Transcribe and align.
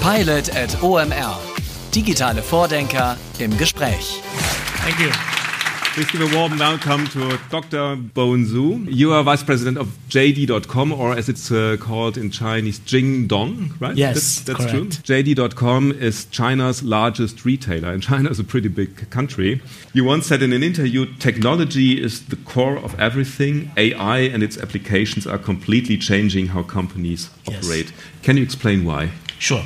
Pilot 0.00 0.48
at 0.56 0.70
OMR. 0.82 1.36
Digitale 1.92 2.42
Vordenker 2.42 3.16
im 3.38 3.56
Gespräch. 3.58 4.20
Thank 4.82 4.98
you. 5.00 5.10
Please 5.94 6.10
give 6.12 6.22
a 6.22 6.36
warm 6.36 6.56
welcome 6.58 7.06
to 7.08 7.36
Dr. 7.50 7.96
Bowen 8.14 8.46
Zhu. 8.46 8.86
You 8.88 9.12
are 9.12 9.24
vice 9.24 9.42
president 9.42 9.76
of 9.76 9.88
JD.com, 10.08 10.92
or 10.92 11.12
as 11.12 11.28
it's 11.28 11.50
uh, 11.50 11.76
called 11.80 12.16
in 12.16 12.30
Chinese, 12.30 12.78
Jingdong, 12.80 13.72
right? 13.80 13.96
Yes, 13.96 14.40
that's, 14.40 14.58
that's 14.58 14.70
true. 14.70 14.84
correct. 14.88 15.04
JD.com 15.04 15.92
is 15.92 16.26
China's 16.26 16.82
largest 16.84 17.44
retailer, 17.44 17.92
and 17.92 18.02
China 18.02 18.30
is 18.30 18.38
a 18.38 18.44
pretty 18.44 18.68
big 18.68 19.10
country. 19.10 19.60
You 19.92 20.04
once 20.04 20.26
said 20.28 20.42
in 20.42 20.52
an 20.52 20.62
interview, 20.62 21.06
technology 21.18 22.00
is 22.02 22.24
the 22.26 22.36
core 22.36 22.78
of 22.78 22.98
everything. 23.00 23.72
AI 23.76 24.18
and 24.20 24.42
its 24.44 24.56
applications 24.56 25.26
are 25.26 25.38
completely 25.38 25.98
changing 25.98 26.46
how 26.48 26.62
companies 26.62 27.28
Yes. 27.48 27.64
operate. 27.66 27.92
Can 28.22 28.36
you 28.36 28.44
explain 28.44 28.84
why? 28.84 29.10
Sure. 29.40 29.64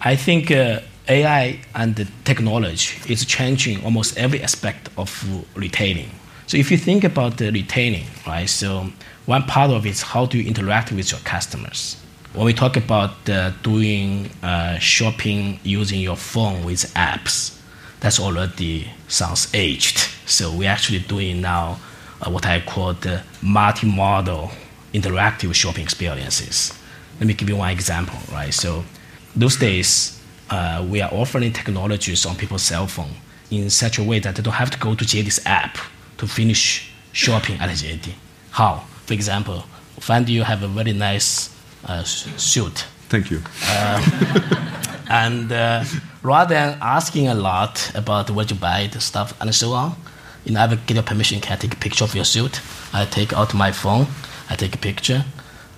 I 0.00 0.16
think 0.16 0.50
uh, 0.50 0.80
AI 1.08 1.58
and 1.74 1.96
the 1.96 2.06
technology 2.24 3.00
is 3.10 3.24
changing 3.24 3.82
almost 3.82 4.18
every 4.18 4.42
aspect 4.42 4.90
of 4.98 5.10
retailing. 5.56 6.10
So 6.46 6.58
if 6.58 6.70
you 6.70 6.76
think 6.76 7.04
about 7.04 7.38
the 7.38 7.50
retailing, 7.50 8.04
right? 8.26 8.48
So 8.48 8.90
one 9.24 9.44
part 9.44 9.70
of 9.70 9.86
it 9.86 9.90
is 9.90 10.02
how 10.02 10.26
do 10.26 10.36
you 10.38 10.46
interact 10.46 10.92
with 10.92 11.10
your 11.10 11.20
customers. 11.22 11.96
When 12.34 12.44
we 12.44 12.52
talk 12.52 12.76
about 12.76 13.28
uh, 13.30 13.52
doing 13.62 14.30
uh, 14.42 14.78
shopping 14.78 15.58
using 15.62 16.00
your 16.00 16.16
phone 16.16 16.62
with 16.62 16.92
apps, 16.94 17.58
that's 18.00 18.20
already 18.20 18.90
sounds 19.08 19.48
aged. 19.54 19.98
So 20.26 20.54
we're 20.54 20.68
actually 20.68 20.98
doing 20.98 21.40
now 21.40 21.78
uh, 22.20 22.30
what 22.30 22.44
I 22.44 22.60
call 22.60 22.92
the 22.92 23.22
multi-model 23.40 24.50
interactive 24.92 25.54
shopping 25.54 25.84
experiences. 25.84 26.74
Let 27.20 27.26
me 27.26 27.32
give 27.32 27.48
you 27.48 27.56
one 27.56 27.70
example, 27.70 28.18
right? 28.30 28.52
So 28.52 28.84
those 29.36 29.56
days, 29.56 30.20
uh, 30.50 30.86
we 30.88 31.00
are 31.00 31.12
offering 31.12 31.52
technologies 31.52 32.26
on 32.26 32.36
people's 32.36 32.62
cell 32.62 32.86
phone 32.86 33.14
in 33.50 33.70
such 33.70 33.98
a 33.98 34.02
way 34.02 34.18
that 34.20 34.36
they 34.36 34.42
don't 34.42 34.54
have 34.54 34.70
to 34.70 34.78
go 34.78 34.94
to 34.94 35.04
JD's 35.04 35.40
app 35.46 35.78
to 36.18 36.26
finish 36.26 36.92
shopping 37.12 37.56
at 37.60 37.70
JD. 37.70 38.12
How? 38.50 38.84
For 39.06 39.14
example, 39.14 39.64
find 40.00 40.28
you 40.28 40.42
have 40.42 40.62
a 40.62 40.68
very 40.68 40.92
nice 40.92 41.54
uh, 41.84 42.02
suit 42.02 42.86
Thank 43.08 43.30
you. 43.30 43.42
and 45.08 45.52
uh, 45.52 45.84
rather 46.22 46.54
than 46.54 46.78
asking 46.80 47.28
a 47.28 47.34
lot 47.34 47.92
about 47.94 48.30
what 48.30 48.50
you 48.50 48.56
buy, 48.56 48.88
the 48.92 49.00
stuff, 49.00 49.40
and 49.40 49.54
so 49.54 49.72
on, 49.72 49.94
you 50.44 50.52
know, 50.52 50.60
I 50.60 50.66
will 50.66 50.78
get 50.86 50.94
your 50.94 51.04
permission. 51.04 51.40
Can 51.40 51.52
I 51.52 51.56
take 51.56 51.74
a 51.74 51.76
picture 51.76 52.04
of 52.04 52.14
your 52.14 52.24
suit? 52.24 52.60
I 52.92 53.04
take 53.04 53.32
out 53.32 53.54
my 53.54 53.70
phone, 53.70 54.06
I 54.50 54.56
take 54.56 54.74
a 54.74 54.78
picture, 54.78 55.24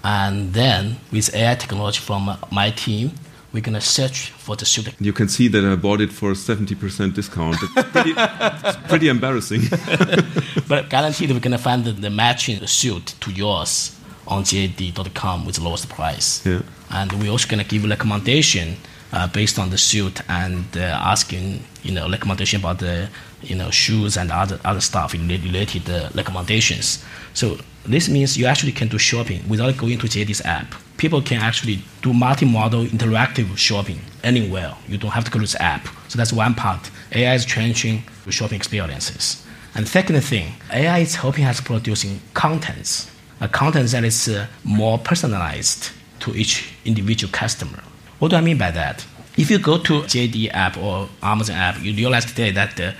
and 0.02 0.54
then 0.54 0.96
with 1.12 1.34
AI 1.34 1.56
technology 1.56 2.00
from 2.00 2.28
uh, 2.28 2.36
my 2.50 2.70
team, 2.70 3.12
we're 3.52 3.62
gonna 3.62 3.80
search 3.80 4.30
for 4.30 4.56
the 4.56 4.64
suit. 4.64 4.94
You 5.00 5.12
can 5.12 5.28
see 5.28 5.48
that 5.48 5.64
I 5.64 5.76
bought 5.76 6.00
it 6.00 6.12
for 6.12 6.32
70% 6.32 7.14
discount. 7.14 7.56
It's 7.62 7.90
pretty, 7.90 8.14
it's 8.16 8.76
pretty 8.88 9.08
embarrassing. 9.08 9.62
but 10.68 10.90
guaranteed 10.90 11.30
we're 11.30 11.40
gonna 11.40 11.58
find 11.58 11.84
the, 11.84 11.92
the 11.92 12.10
matching 12.10 12.64
suit 12.66 13.14
to 13.20 13.30
yours 13.30 13.96
on 14.26 14.42
JD.com 14.42 15.46
with 15.46 15.56
the 15.56 15.62
lowest 15.62 15.88
price. 15.88 16.44
Yeah. 16.44 16.62
And 16.90 17.12
we're 17.12 17.30
also 17.30 17.48
gonna 17.48 17.64
give 17.64 17.84
a 17.84 17.88
recommendation 17.88 18.76
uh, 19.12 19.26
based 19.28 19.58
on 19.58 19.70
the 19.70 19.78
suit 19.78 20.20
and 20.28 20.64
uh, 20.76 20.80
asking 20.80 21.64
you 21.82 21.92
know 21.92 22.08
recommendation 22.10 22.60
about 22.60 22.78
the 22.78 23.08
you 23.48 23.56
know 23.56 23.70
shoes 23.70 24.16
and 24.16 24.30
other 24.30 24.58
other 24.64 24.80
stuff 24.80 25.12
rela- 25.12 25.42
related 25.42 25.88
uh, 25.88 26.10
recommendations. 26.14 27.04
So 27.34 27.58
this 27.84 28.08
means 28.08 28.36
you 28.36 28.46
actually 28.46 28.72
can 28.72 28.88
do 28.88 28.98
shopping 28.98 29.48
without 29.48 29.76
going 29.76 29.98
to 29.98 30.06
JD's 30.06 30.40
app. 30.44 30.74
People 30.96 31.20
can 31.22 31.40
actually 31.40 31.80
do 32.02 32.12
multi-model 32.12 32.86
interactive 32.86 33.56
shopping 33.56 34.00
anywhere. 34.24 34.74
You 34.88 34.98
don't 34.98 35.12
have 35.12 35.24
to 35.24 35.30
go 35.30 35.38
to 35.38 35.46
the 35.46 35.62
app. 35.62 35.86
So 36.08 36.16
that's 36.16 36.32
one 36.32 36.54
part. 36.54 36.90
AI 37.12 37.34
is 37.34 37.44
changing 37.44 38.02
the 38.24 38.32
shopping 38.32 38.56
experiences. 38.56 39.44
And 39.74 39.86
second 39.86 40.18
thing, 40.22 40.54
AI 40.72 41.00
is 41.00 41.16
helping 41.16 41.44
us 41.44 41.60
producing 41.60 42.20
contents, 42.32 43.10
a 43.40 43.48
content 43.48 43.90
that 43.90 44.04
is 44.04 44.26
uh, 44.26 44.46
more 44.64 44.98
personalized 44.98 45.90
to 46.20 46.34
each 46.34 46.72
individual 46.86 47.30
customer. 47.30 47.82
What 48.18 48.30
do 48.30 48.36
I 48.36 48.40
mean 48.40 48.56
by 48.56 48.70
that? 48.70 49.04
If 49.36 49.50
you 49.50 49.58
go 49.58 49.76
to 49.76 50.00
JD 50.00 50.50
app 50.54 50.78
or 50.78 51.10
Amazon 51.22 51.56
app, 51.56 51.82
you 51.82 51.92
realize 51.94 52.24
today 52.24 52.50
that 52.52 52.80
uh, 52.80 52.92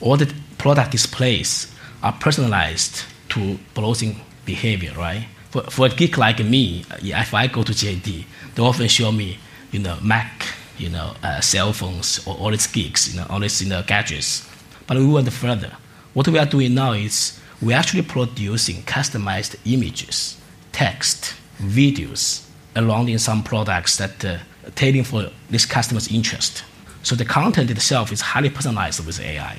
all 0.00 0.16
the 0.16 0.32
product 0.58 0.92
displays 0.92 1.72
are 2.02 2.12
personalized 2.12 3.04
to 3.30 3.58
browsing 3.74 4.20
behavior, 4.44 4.92
right? 4.96 5.26
For, 5.50 5.62
for 5.62 5.86
a 5.86 5.88
geek 5.88 6.16
like 6.16 6.38
me, 6.44 6.84
if 7.02 7.34
I 7.34 7.46
go 7.46 7.62
to 7.62 7.72
JD, 7.72 8.24
they 8.54 8.62
often 8.62 8.88
show 8.88 9.12
me, 9.12 9.38
you 9.72 9.80
know, 9.80 9.98
Mac, 10.02 10.46
you 10.78 10.88
know, 10.88 11.14
uh, 11.22 11.40
cell 11.40 11.72
phones, 11.72 12.26
or 12.26 12.34
all 12.36 12.50
these 12.50 12.66
geeks, 12.66 13.12
you 13.12 13.20
know, 13.20 13.26
all 13.28 13.40
these 13.40 13.60
you 13.62 13.68
know, 13.68 13.82
gadgets. 13.86 14.48
But 14.86 14.96
we 14.96 15.06
went 15.06 15.30
further. 15.32 15.76
What 16.14 16.26
we 16.28 16.38
are 16.38 16.46
doing 16.46 16.74
now 16.74 16.92
is 16.92 17.38
we're 17.60 17.76
actually 17.76 18.02
producing 18.02 18.82
customized 18.82 19.56
images, 19.64 20.40
text, 20.72 21.34
videos, 21.58 22.46
along 22.74 23.08
in 23.08 23.18
some 23.18 23.42
products 23.42 23.98
that 23.98 24.24
uh, 24.24 24.38
tailoring 24.74 25.04
for 25.04 25.30
this 25.50 25.66
customer's 25.66 26.08
interest. 26.08 26.64
So 27.02 27.16
the 27.16 27.24
content 27.24 27.70
itself 27.70 28.12
is 28.12 28.20
highly 28.20 28.50
personalized 28.50 29.04
with 29.06 29.20
AI. 29.20 29.56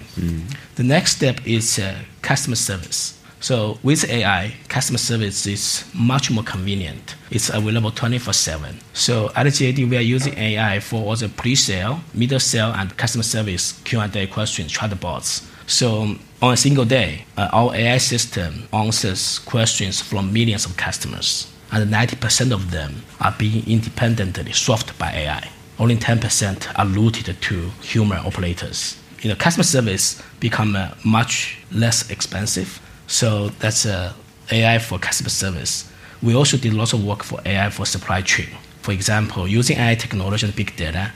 The 0.75 0.83
next 0.83 1.15
step 1.17 1.45
is 1.45 1.79
uh, 1.79 1.95
customer 2.21 2.55
service. 2.55 3.17
So 3.39 3.79
with 3.81 4.07
AI, 4.07 4.53
customer 4.69 4.99
service 4.99 5.47
is 5.47 5.83
much 5.95 6.29
more 6.29 6.43
convenient. 6.43 7.15
It's 7.31 7.49
available 7.49 7.91
24/7. 7.91 8.75
So 8.93 9.31
at 9.35 9.47
JD, 9.47 9.89
we 9.89 9.97
are 9.97 10.07
using 10.15 10.37
AI 10.37 10.79
for 10.79 11.03
all 11.03 11.15
the 11.15 11.27
pre-sale, 11.29 12.01
middle 12.13 12.39
sale, 12.39 12.71
and 12.77 12.95
customer 12.97 13.23
service 13.23 13.73
Q&A 13.83 14.27
questions, 14.27 14.71
chatbots. 14.71 15.41
So 15.65 16.15
on 16.41 16.53
a 16.53 16.57
single 16.57 16.85
day, 16.85 17.25
uh, 17.37 17.49
our 17.51 17.73
AI 17.75 17.97
system 17.97 18.67
answers 18.71 19.39
questions 19.39 20.01
from 20.01 20.31
millions 20.31 20.65
of 20.65 20.77
customers, 20.77 21.47
and 21.71 21.89
90% 21.91 22.51
of 22.51 22.69
them 22.69 23.03
are 23.19 23.33
being 23.39 23.63
independently 23.67 24.51
solved 24.51 24.97
by 24.99 25.11
AI. 25.13 25.49
Only 25.81 25.95
10% 25.95 26.77
are 26.77 26.85
routed 26.85 27.41
to 27.41 27.69
human 27.81 28.19
operators. 28.19 28.99
You 29.23 29.29
know, 29.29 29.35
customer 29.35 29.63
service 29.63 30.21
become 30.39 30.75
uh, 30.75 30.91
much 31.03 31.57
less 31.71 32.07
expensive. 32.11 32.79
So 33.07 33.49
that's 33.57 33.87
uh, 33.87 34.13
AI 34.51 34.77
for 34.77 34.99
customer 34.99 35.29
service. 35.29 35.91
We 36.21 36.35
also 36.35 36.55
did 36.57 36.73
lots 36.75 36.93
of 36.93 37.03
work 37.03 37.23
for 37.23 37.39
AI 37.47 37.71
for 37.71 37.87
supply 37.87 38.21
chain. 38.21 38.49
For 38.83 38.91
example, 38.91 39.47
using 39.47 39.79
AI 39.79 39.95
technology 39.95 40.45
and 40.45 40.55
big 40.55 40.75
data, 40.75 41.13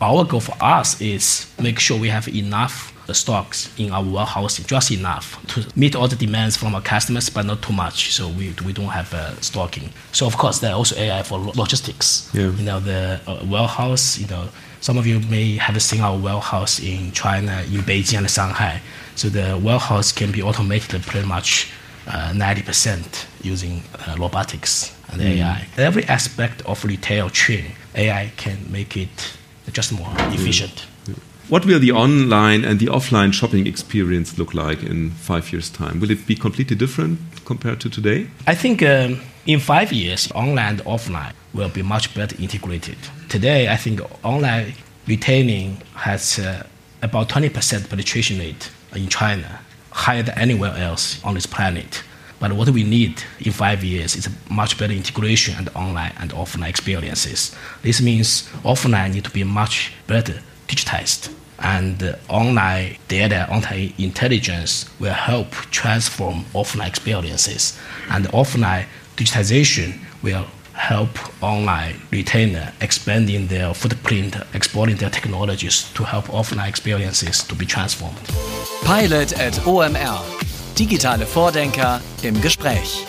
our 0.00 0.24
goal 0.24 0.40
for 0.40 0.56
us 0.60 1.00
is 1.00 1.52
make 1.60 1.78
sure 1.78 1.98
we 1.98 2.08
have 2.08 2.28
enough 2.28 2.94
stocks 3.14 3.72
in 3.78 3.90
our 3.90 4.04
warehouse, 4.04 4.58
just 4.58 4.90
enough 4.90 5.42
to 5.48 5.66
meet 5.74 5.96
all 5.96 6.08
the 6.08 6.16
demands 6.16 6.56
from 6.56 6.74
our 6.74 6.80
customers, 6.80 7.30
but 7.30 7.46
not 7.46 7.62
too 7.62 7.72
much. 7.72 8.12
So 8.12 8.28
we, 8.28 8.54
we 8.64 8.72
don't 8.72 8.88
have 8.88 9.12
uh, 9.14 9.34
stocking. 9.40 9.90
So 10.12 10.26
of 10.26 10.36
course, 10.36 10.58
there 10.58 10.72
are 10.72 10.76
also 10.76 10.96
AI 10.96 11.22
for 11.22 11.38
logistics. 11.38 12.30
Yeah. 12.34 12.50
You 12.50 12.64
know, 12.64 12.80
the 12.80 13.20
uh, 13.26 13.44
warehouse. 13.46 14.18
You 14.18 14.26
know, 14.26 14.48
some 14.80 14.98
of 14.98 15.06
you 15.06 15.20
may 15.20 15.56
have 15.56 15.80
seen 15.82 16.00
our 16.00 16.18
warehouse 16.18 16.80
in 16.80 17.12
China, 17.12 17.62
in 17.62 17.80
Beijing 17.80 18.18
and 18.18 18.30
Shanghai. 18.30 18.80
So 19.16 19.28
the 19.28 19.58
warehouse 19.62 20.12
can 20.12 20.30
be 20.30 20.42
automated 20.42 21.02
pretty 21.02 21.26
much 21.26 21.70
uh, 22.06 22.32
90% 22.32 23.26
using 23.42 23.82
uh, 24.06 24.16
robotics 24.18 24.94
and 25.10 25.20
AI. 25.20 25.66
Every 25.76 26.04
aspect 26.04 26.62
of 26.62 26.84
retail 26.84 27.30
chain, 27.30 27.72
AI 27.94 28.32
can 28.36 28.70
make 28.70 28.96
it 28.96 29.37
just 29.72 29.92
more 29.92 30.10
efficient. 30.32 30.86
What 31.48 31.64
will 31.64 31.78
the 31.78 31.92
online 31.92 32.62
and 32.64 32.78
the 32.78 32.86
offline 32.86 33.32
shopping 33.32 33.66
experience 33.66 34.36
look 34.36 34.52
like 34.52 34.82
in 34.82 35.12
five 35.12 35.50
years' 35.50 35.70
time? 35.70 35.98
Will 35.98 36.10
it 36.10 36.26
be 36.26 36.34
completely 36.34 36.76
different 36.76 37.18
compared 37.46 37.80
to 37.80 37.88
today? 37.88 38.28
I 38.46 38.54
think 38.54 38.82
um, 38.82 39.20
in 39.46 39.58
five 39.58 39.90
years, 39.90 40.30
online 40.32 40.68
and 40.68 40.80
offline 40.84 41.32
will 41.54 41.70
be 41.70 41.80
much 41.80 42.14
better 42.14 42.36
integrated. 42.38 42.98
Today, 43.30 43.68
I 43.70 43.76
think 43.76 44.00
online 44.22 44.74
retailing 45.06 45.78
has 45.94 46.38
uh, 46.38 46.66
about 47.00 47.30
20% 47.30 47.88
penetration 47.88 48.38
rate 48.38 48.70
in 48.94 49.08
China, 49.08 49.60
higher 49.90 50.22
than 50.22 50.38
anywhere 50.38 50.76
else 50.76 51.24
on 51.24 51.32
this 51.32 51.46
planet. 51.46 52.02
But 52.40 52.52
what 52.52 52.68
we 52.70 52.84
need 52.84 53.22
in 53.40 53.52
five 53.52 53.82
years 53.82 54.14
is 54.14 54.26
a 54.26 54.52
much 54.52 54.78
better 54.78 54.92
integration 54.92 55.54
and 55.58 55.68
online 55.74 56.12
and 56.18 56.30
offline 56.32 56.68
experiences. 56.68 57.54
This 57.82 58.00
means 58.00 58.48
offline 58.62 59.14
need 59.14 59.24
to 59.24 59.30
be 59.30 59.44
much 59.44 59.92
better 60.06 60.40
digitized 60.68 61.34
and 61.60 62.02
uh, 62.02 62.14
online 62.28 62.96
data, 63.08 63.48
online 63.50 63.92
intelligence 63.98 64.88
will 65.00 65.12
help 65.12 65.50
transform 65.70 66.44
offline 66.54 66.86
experiences, 66.86 67.78
and 68.10 68.26
offline 68.26 68.86
digitization 69.16 69.98
will 70.22 70.46
help 70.72 71.08
online 71.42 72.00
retailer 72.12 72.72
expanding 72.80 73.48
their 73.48 73.74
footprint, 73.74 74.36
exporting 74.54 74.96
their 74.96 75.10
technologies 75.10 75.92
to 75.94 76.04
help 76.04 76.26
offline 76.26 76.68
experiences 76.68 77.42
to 77.42 77.54
be 77.54 77.66
transformed. 77.66 78.16
Pilot 78.84 79.32
at 79.38 79.54
OMR. 79.64 80.47
Digitale 80.78 81.26
Vordenker 81.26 82.00
im 82.22 82.40
Gespräch. 82.40 83.04